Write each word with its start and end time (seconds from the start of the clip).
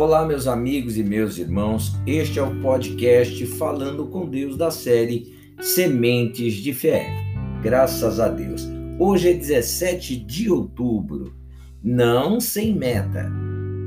Olá, 0.00 0.24
meus 0.24 0.46
amigos 0.46 0.96
e 0.96 1.04
meus 1.04 1.36
irmãos. 1.36 1.92
Este 2.06 2.38
é 2.38 2.42
o 2.42 2.58
podcast 2.62 3.44
Falando 3.58 4.06
com 4.06 4.26
Deus 4.26 4.56
da 4.56 4.70
série 4.70 5.36
Sementes 5.60 6.54
de 6.54 6.72
Fé. 6.72 7.06
Graças 7.62 8.18
a 8.18 8.28
Deus. 8.28 8.66
Hoje 8.98 9.28
é 9.28 9.34
17 9.34 10.16
de 10.16 10.50
outubro. 10.50 11.34
Não 11.84 12.40
sem 12.40 12.74
meta. 12.74 13.30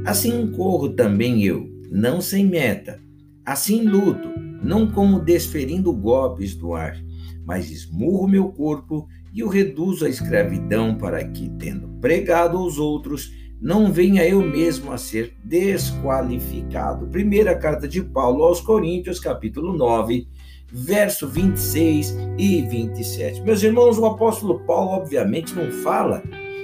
Assim 0.05 0.51
corro 0.51 0.89
também 0.89 1.43
eu, 1.43 1.67
não 1.89 2.21
sem 2.21 2.45
meta. 2.45 3.01
Assim 3.43 3.81
luto, 3.81 4.29
não 4.61 4.85
como 4.91 5.19
desferindo 5.19 5.91
golpes 5.91 6.53
do 6.53 6.75
ar, 6.75 6.95
mas 7.43 7.71
esmurro 7.71 8.27
meu 8.27 8.49
corpo 8.49 9.07
e 9.33 9.43
o 9.43 9.49
reduzo 9.49 10.05
à 10.05 10.09
escravidão 10.09 10.95
para 10.95 11.27
que, 11.27 11.49
tendo 11.57 11.87
pregado 11.99 12.55
aos 12.55 12.77
outros, 12.77 13.31
não 13.63 13.89
venha 13.89 14.27
eu 14.27 14.41
mesmo 14.41 14.91
a 14.91 14.97
ser 14.97 15.33
desqualificado. 15.41 17.07
Primeira 17.07 17.55
carta 17.55 17.87
de 17.87 18.03
Paulo 18.03 18.43
aos 18.43 18.59
Coríntios, 18.59 19.21
capítulo 19.21 19.71
9, 19.71 20.27
verso 20.69 21.29
26 21.29 22.13
e 22.37 22.61
27. 22.63 23.41
Meus 23.41 23.63
irmãos, 23.63 23.97
o 23.97 24.05
apóstolo 24.05 24.59
Paulo, 24.65 24.91
obviamente, 24.91 25.55
não 25.55 25.71
fala 25.81 26.21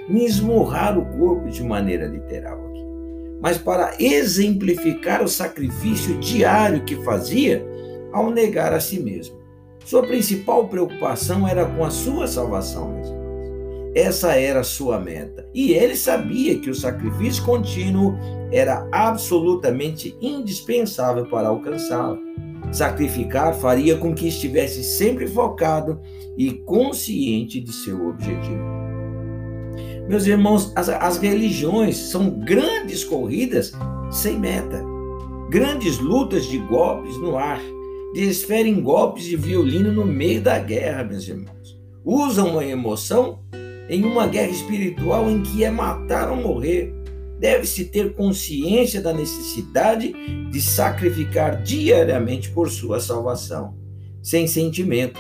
em 0.10 0.26
esmurrar 0.26 1.00
o 1.00 1.06
corpo 1.18 1.48
de 1.50 1.64
maneira 1.64 2.06
literal 2.06 2.60
aqui, 2.68 2.84
mas 3.42 3.58
para 3.58 3.96
exemplificar 3.98 5.24
o 5.24 5.30
sacrifício 5.30 6.20
diário 6.20 6.84
que 6.84 6.98
fazia 7.06 7.66
ao 8.12 8.30
negar 8.30 8.74
a 8.74 8.80
si 8.82 9.00
mesmo. 9.00 9.40
Sua 9.86 10.04
principal 10.04 10.68
preocupação 10.68 11.48
era 11.48 11.66
com 11.66 11.82
a 11.86 11.90
sua 11.90 12.28
salvação, 12.28 12.92
meus 12.92 13.08
irmãos. 13.08 13.19
Essa 13.96 14.34
era 14.36 14.60
a 14.60 14.64
sua 14.64 15.00
meta. 15.00 15.48
E 15.54 15.72
ele 15.72 15.96
sabia 15.96 16.60
que 16.60 16.70
o 16.70 16.76
sacrifício 16.76 17.44
contínuo 17.44 18.16
era 18.52 18.88
absolutamente 18.92 20.16
indispensável 20.22 21.26
para 21.26 21.48
alcançá-la. 21.48 22.18
Sacrificar 22.72 23.54
faria 23.56 23.98
com 23.98 24.14
que 24.14 24.28
estivesse 24.28 24.84
sempre 24.84 25.28
focado 25.28 26.00
e 26.38 26.54
consciente 26.54 27.60
de 27.60 27.74
seu 27.74 28.10
objetivo. 28.10 28.80
Meus 30.08 30.26
irmãos, 30.26 30.72
as, 30.76 30.90
as 30.90 31.18
religiões 31.18 31.98
são 31.98 32.30
grandes 32.30 33.04
corridas 33.04 33.74
sem 34.12 34.40
meta, 34.40 34.84
grandes 35.50 36.00
lutas 36.00 36.46
de 36.46 36.58
golpes 36.58 37.16
no 37.18 37.38
ar, 37.38 37.62
desferem 38.14 38.82
golpes 38.82 39.26
de 39.26 39.36
violino 39.36 39.92
no 39.92 40.06
meio 40.06 40.42
da 40.42 40.58
guerra, 40.60 41.04
meus 41.04 41.28
irmãos. 41.28 41.80
Usam 42.04 42.58
a 42.58 42.66
emoção 42.66 43.40
em 43.90 44.06
uma 44.06 44.28
guerra 44.28 44.52
espiritual 44.52 45.30
em 45.30 45.42
que 45.42 45.64
é 45.64 45.72
matar 45.72 46.30
ou 46.30 46.38
morrer. 46.38 46.94
Deve-se 47.40 47.86
ter 47.86 48.14
consciência 48.14 49.02
da 49.02 49.14
necessidade 49.14 50.14
de 50.52 50.62
sacrificar 50.62 51.64
diariamente 51.64 52.52
por 52.52 52.70
sua 52.70 53.00
salvação, 53.00 53.76
sem 54.22 54.46
sentimento. 54.46 55.20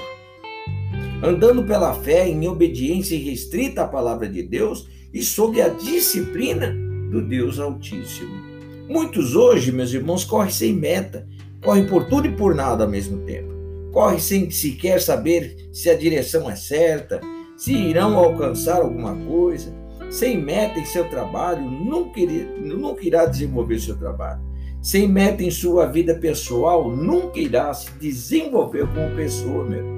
Andando 1.23 1.63
pela 1.63 1.93
fé 1.93 2.27
em 2.27 2.47
obediência 2.47 3.17
restrita 3.17 3.83
à 3.83 3.87
palavra 3.87 4.27
de 4.27 4.43
Deus 4.43 4.87
e 5.13 5.23
sob 5.23 5.61
a 5.61 5.69
disciplina 5.69 6.75
do 7.09 7.21
Deus 7.21 7.57
Altíssimo. 7.57 8.49
Muitos 8.87 9.35
hoje, 9.35 9.71
meus 9.71 9.93
irmãos, 9.93 10.23
correm 10.23 10.51
sem 10.51 10.73
meta, 10.73 11.27
correm 11.63 11.85
por 11.87 12.07
tudo 12.07 12.27
e 12.27 12.35
por 12.35 12.53
nada 12.53 12.83
ao 12.83 12.89
mesmo 12.89 13.19
tempo. 13.25 13.49
Correm 13.91 14.19
sem 14.19 14.49
sequer 14.51 15.01
saber 15.01 15.69
se 15.71 15.89
a 15.89 15.97
direção 15.97 16.49
é 16.49 16.55
certa, 16.55 17.19
se 17.59 17.73
irão 17.73 18.17
alcançar 18.17 18.77
alguma 18.77 19.13
coisa, 19.13 19.75
sem 20.09 20.41
meta 20.41 20.79
em 20.79 20.85
seu 20.85 21.09
trabalho, 21.09 21.61
nunca, 21.61 22.17
irá, 22.17 22.45
nunca 22.57 23.05
irá 23.05 23.25
desenvolver 23.25 23.79
seu 23.81 23.97
trabalho. 23.97 24.39
Sem 24.81 25.09
meta 25.09 25.43
em 25.43 25.51
sua 25.51 25.85
vida 25.85 26.15
pessoal, 26.15 26.89
nunca 26.89 27.37
irá 27.37 27.73
se 27.73 27.91
desenvolver 27.99 28.87
como 28.87 29.13
pessoa 29.13 29.65
mesmo. 29.65 29.89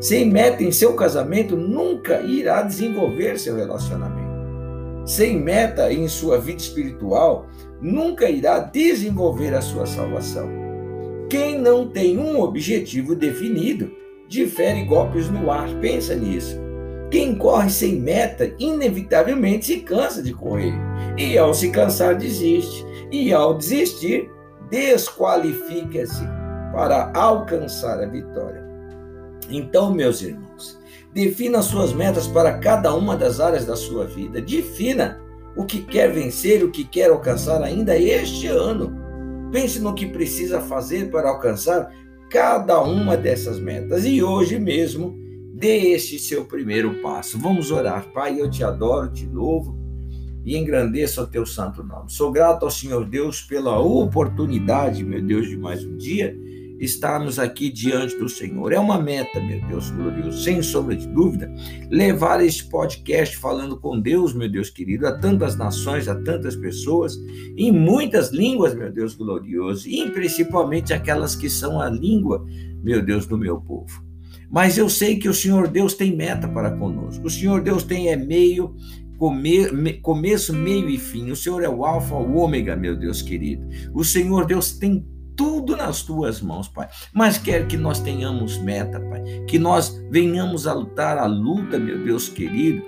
Sem 0.00 0.24
meta 0.24 0.62
em 0.62 0.72
seu 0.72 0.94
casamento, 0.94 1.54
nunca 1.54 2.22
irá 2.22 2.62
desenvolver 2.62 3.38
seu 3.38 3.56
relacionamento. 3.56 4.26
Sem 5.04 5.38
meta 5.38 5.92
em 5.92 6.08
sua 6.08 6.38
vida 6.38 6.62
espiritual, 6.62 7.46
nunca 7.78 8.30
irá 8.30 8.58
desenvolver 8.58 9.54
a 9.54 9.60
sua 9.60 9.84
salvação. 9.84 10.48
Quem 11.28 11.58
não 11.58 11.88
tem 11.88 12.16
um 12.16 12.40
objetivo 12.40 13.14
definido, 13.14 13.92
difere 14.26 14.82
golpes 14.84 15.28
no 15.28 15.50
ar. 15.50 15.68
Pensa 15.78 16.14
nisso. 16.14 16.65
Quem 17.10 17.36
corre 17.36 17.70
sem 17.70 18.00
meta, 18.00 18.52
inevitavelmente 18.58 19.66
se 19.66 19.76
cansa 19.80 20.22
de 20.22 20.32
correr. 20.32 20.74
E 21.16 21.38
ao 21.38 21.54
se 21.54 21.70
cansar, 21.70 22.16
desiste. 22.16 22.84
E 23.10 23.32
ao 23.32 23.54
desistir, 23.54 24.30
desqualifica-se 24.70 26.24
para 26.72 27.12
alcançar 27.14 28.02
a 28.02 28.06
vitória. 28.06 28.66
Então, 29.48 29.92
meus 29.94 30.22
irmãos, 30.22 30.78
defina 31.14 31.62
suas 31.62 31.92
metas 31.92 32.26
para 32.26 32.58
cada 32.58 32.92
uma 32.94 33.16
das 33.16 33.38
áreas 33.38 33.64
da 33.64 33.76
sua 33.76 34.04
vida. 34.04 34.40
Defina 34.40 35.20
o 35.56 35.64
que 35.64 35.82
quer 35.82 36.12
vencer, 36.12 36.64
o 36.64 36.70
que 36.70 36.84
quer 36.84 37.10
alcançar 37.10 37.62
ainda 37.62 37.96
este 37.96 38.48
ano. 38.48 38.94
Pense 39.52 39.78
no 39.78 39.94
que 39.94 40.06
precisa 40.06 40.60
fazer 40.60 41.10
para 41.10 41.30
alcançar 41.30 41.90
cada 42.30 42.80
uma 42.82 43.16
dessas 43.16 43.60
metas. 43.60 44.04
E 44.04 44.22
hoje 44.22 44.58
mesmo, 44.58 45.16
Dê 45.56 45.92
este 45.92 46.18
seu 46.18 46.44
primeiro 46.44 47.00
passo. 47.00 47.38
Vamos 47.38 47.70
orar. 47.70 48.12
Pai, 48.12 48.38
eu 48.38 48.50
te 48.50 48.62
adoro, 48.62 49.10
te 49.10 49.24
louvo 49.24 49.74
e 50.44 50.54
engrandeço 50.54 51.22
o 51.22 51.26
teu 51.26 51.46
santo 51.46 51.82
nome. 51.82 52.12
Sou 52.12 52.30
grato 52.30 52.66
ao 52.66 52.70
Senhor 52.70 53.06
Deus 53.06 53.40
pela 53.40 53.80
oportunidade, 53.80 55.02
meu 55.02 55.22
Deus, 55.22 55.48
de 55.48 55.56
mais 55.56 55.82
um 55.82 55.96
dia 55.96 56.36
estarmos 56.78 57.38
aqui 57.38 57.70
diante 57.70 58.18
do 58.18 58.28
Senhor. 58.28 58.70
É 58.70 58.78
uma 58.78 59.00
meta, 59.00 59.40
meu 59.40 59.66
Deus 59.66 59.90
glorioso, 59.90 60.42
sem 60.42 60.60
sombra 60.60 60.94
de 60.94 61.08
dúvida, 61.08 61.50
levar 61.90 62.44
este 62.44 62.66
podcast 62.66 63.34
falando 63.38 63.80
com 63.80 63.98
Deus, 63.98 64.34
meu 64.34 64.50
Deus 64.50 64.68
querido, 64.68 65.06
a 65.06 65.18
tantas 65.18 65.56
nações, 65.56 66.06
a 66.06 66.14
tantas 66.14 66.54
pessoas, 66.54 67.16
em 67.56 67.72
muitas 67.72 68.30
línguas, 68.30 68.74
meu 68.74 68.92
Deus 68.92 69.14
glorioso, 69.14 69.88
e 69.88 70.10
principalmente 70.10 70.92
aquelas 70.92 71.34
que 71.34 71.48
são 71.48 71.80
a 71.80 71.88
língua, 71.88 72.46
meu 72.82 73.02
Deus, 73.02 73.24
do 73.24 73.38
meu 73.38 73.58
povo. 73.58 74.04
Mas 74.50 74.78
eu 74.78 74.88
sei 74.88 75.16
que 75.16 75.28
o 75.28 75.34
Senhor 75.34 75.68
Deus 75.68 75.94
tem 75.94 76.14
meta 76.14 76.48
para 76.48 76.70
conosco. 76.70 77.26
O 77.26 77.30
Senhor 77.30 77.60
Deus 77.60 77.82
tem 77.82 78.08
é 78.08 78.16
meio, 78.16 78.74
come, 79.18 79.70
me, 79.72 79.94
começo, 79.94 80.52
meio 80.54 80.88
e 80.88 80.98
fim. 80.98 81.30
O 81.30 81.36
Senhor 81.36 81.62
é 81.62 81.68
o 81.68 81.84
alfa, 81.84 82.14
o 82.14 82.36
ômega, 82.36 82.76
meu 82.76 82.96
Deus 82.96 83.22
querido. 83.22 83.66
O 83.92 84.04
Senhor 84.04 84.46
Deus 84.46 84.72
tem 84.78 85.04
tudo 85.36 85.76
nas 85.76 86.02
tuas 86.02 86.40
mãos, 86.40 86.66
Pai. 86.66 86.88
Mas 87.12 87.36
quer 87.36 87.66
que 87.66 87.76
nós 87.76 88.00
tenhamos 88.00 88.58
meta, 88.58 88.98
Pai. 88.98 89.22
Que 89.46 89.58
nós 89.58 90.00
venhamos 90.10 90.66
a 90.66 90.72
lutar 90.72 91.18
a 91.18 91.26
luta, 91.26 91.78
meu 91.78 92.02
Deus 92.02 92.28
querido, 92.28 92.82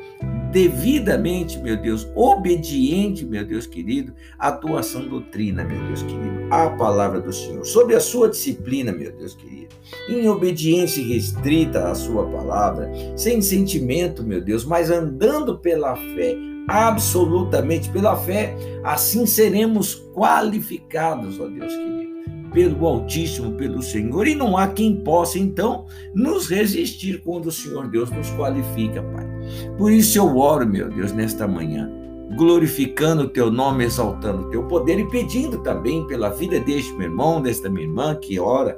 devidamente, 0.51 1.59
meu 1.59 1.77
Deus, 1.77 2.09
obediente, 2.15 3.25
meu 3.25 3.45
Deus 3.45 3.67
querido, 3.67 4.13
à 4.39 4.51
tua 4.51 4.83
sã 4.83 5.01
doutrina, 5.01 5.65
meu 5.65 5.79
Deus 5.87 6.03
querido, 6.03 6.47
à 6.51 6.71
palavra 6.71 7.21
do 7.21 7.33
Senhor, 7.33 7.65
sobre 7.65 7.95
a 7.95 8.01
sua 8.01 8.29
disciplina, 8.29 8.93
meu 8.93 9.13
Deus 9.13 9.35
querido, 9.35 9.75
em 10.09 10.29
obediência 10.29 11.05
restrita 11.05 11.89
à 11.89 11.95
sua 11.95 12.27
palavra, 12.31 12.91
sem 13.17 13.43
sentimento, 13.43 14.23
meu 14.23 14.41
Deus, 14.41 14.65
mas 14.65 14.91
andando 14.91 15.59
pela 15.59 15.95
fé, 15.97 16.37
absolutamente 16.67 17.91
pela 17.91 18.17
fé, 18.17 18.57
assim 18.85 19.27
seremos 19.27 19.95
qualificados, 20.15 21.39
ó 21.41 21.47
Deus 21.47 21.73
querido 21.75 22.09
pelo 22.53 22.87
Altíssimo, 22.87 23.53
pelo 23.53 23.83
Senhor, 23.83 24.27
e 24.27 24.35
não 24.35 24.57
há 24.57 24.69
quem 24.69 24.97
possa, 24.97 25.39
então, 25.39 25.85
nos 26.15 26.49
resistir 26.49 27.23
quando 27.23 27.47
o 27.47 27.53
Senhor 27.53 27.89
Deus 27.89 28.11
nos 28.11 28.31
qualifica, 28.31 29.03
Pai. 29.03 29.28
Por 29.77 29.93
isso 29.93 30.19
eu 30.19 30.37
oro, 30.37 30.67
meu 30.67 30.89
Deus, 30.89 31.13
nesta 31.13 31.47
manhã, 31.47 31.91
glorificando 32.37 33.25
o 33.25 33.29
teu 33.29 33.51
nome, 33.51 33.85
exaltando 33.85 34.43
o 34.43 34.51
teu 34.51 34.65
poder 34.65 34.99
e 34.99 35.09
pedindo 35.09 35.59
também 35.59 36.07
pela 36.07 36.31
vida 36.31 36.61
deste 36.61 36.93
meu 36.93 37.09
irmão, 37.09 37.41
desta 37.41 37.69
minha 37.69 37.87
irmã 37.87 38.15
que 38.15 38.39
ora, 38.39 38.77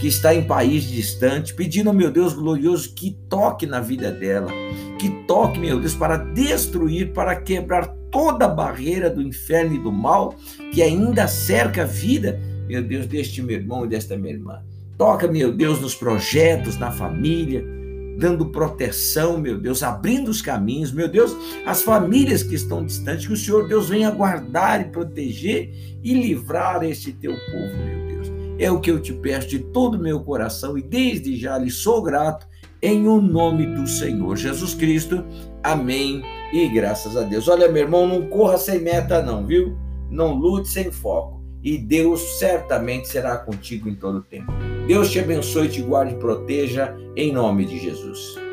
que 0.00 0.06
está 0.06 0.34
em 0.34 0.44
país 0.44 0.84
distante, 0.84 1.54
pedindo, 1.54 1.92
meu 1.92 2.10
Deus 2.10 2.32
glorioso, 2.32 2.94
que 2.94 3.16
toque 3.28 3.66
na 3.66 3.80
vida 3.80 4.10
dela, 4.10 4.50
que 4.98 5.10
toque, 5.26 5.58
meu 5.58 5.78
Deus, 5.78 5.94
para 5.94 6.16
destruir, 6.16 7.12
para 7.12 7.36
quebrar 7.36 7.86
toda 8.10 8.44
a 8.44 8.48
barreira 8.48 9.10
do 9.10 9.20
inferno 9.20 9.74
e 9.74 9.78
do 9.78 9.92
mal 9.92 10.34
que 10.72 10.82
ainda 10.82 11.26
cerca 11.26 11.82
a 11.82 11.86
vida 11.86 12.40
meu 12.66 12.82
Deus, 12.82 13.06
deste 13.06 13.42
meu 13.42 13.56
irmão 13.56 13.84
e 13.84 13.88
desta 13.88 14.16
minha 14.16 14.34
irmã. 14.34 14.62
Toca, 14.96 15.28
meu 15.28 15.52
Deus, 15.52 15.80
nos 15.80 15.94
projetos, 15.94 16.78
na 16.78 16.90
família, 16.90 17.64
dando 18.18 18.46
proteção, 18.46 19.38
meu 19.38 19.58
Deus, 19.58 19.82
abrindo 19.82 20.30
os 20.30 20.40
caminhos, 20.40 20.92
meu 20.92 21.08
Deus, 21.08 21.36
as 21.66 21.82
famílias 21.82 22.42
que 22.42 22.54
estão 22.54 22.84
distantes, 22.84 23.26
que 23.26 23.32
o 23.32 23.36
Senhor 23.36 23.68
Deus 23.68 23.88
venha 23.88 24.10
guardar 24.10 24.80
e 24.80 24.90
proteger 24.90 25.72
e 26.02 26.14
livrar 26.14 26.82
este 26.82 27.12
teu 27.12 27.32
povo, 27.32 27.76
meu 27.84 28.06
Deus. 28.06 28.32
É 28.58 28.70
o 28.70 28.80
que 28.80 28.90
eu 28.90 29.00
te 29.00 29.12
peço 29.12 29.48
de 29.48 29.58
todo 29.58 29.96
o 29.96 30.02
meu 30.02 30.20
coração 30.20 30.78
e 30.78 30.82
desde 30.82 31.36
já 31.36 31.58
lhe 31.58 31.70
sou 31.70 32.02
grato 32.02 32.46
em 32.80 33.08
o 33.08 33.20
nome 33.20 33.66
do 33.66 33.86
Senhor 33.86 34.36
Jesus 34.36 34.74
Cristo. 34.74 35.24
Amém. 35.62 36.22
E 36.52 36.68
graças 36.68 37.16
a 37.16 37.22
Deus. 37.22 37.48
Olha, 37.48 37.70
meu 37.70 37.82
irmão, 37.82 38.06
não 38.06 38.26
corra 38.28 38.58
sem 38.58 38.80
meta 38.80 39.22
não, 39.22 39.44
viu? 39.44 39.76
não 40.14 40.34
lute 40.34 40.68
sem 40.68 40.90
foco. 40.90 41.42
E 41.62 41.78
Deus 41.78 42.20
certamente 42.38 43.08
será 43.08 43.38
contigo 43.38 43.88
em 43.88 43.94
todo 43.94 44.18
o 44.18 44.22
tempo. 44.22 44.52
Deus 44.86 45.10
te 45.10 45.18
abençoe, 45.18 45.68
te 45.68 45.80
guarde 45.80 46.12
e 46.12 46.18
proteja, 46.18 46.94
em 47.16 47.32
nome 47.32 47.64
de 47.64 47.78
Jesus. 47.78 48.43